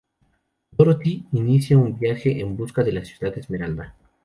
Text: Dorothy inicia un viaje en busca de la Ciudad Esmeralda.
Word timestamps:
Dorothy 0.71 1.27
inicia 1.31 1.77
un 1.77 1.99
viaje 1.99 2.39
en 2.39 2.57
busca 2.57 2.83
de 2.83 2.91
la 2.91 3.05
Ciudad 3.05 3.37
Esmeralda. 3.37 3.93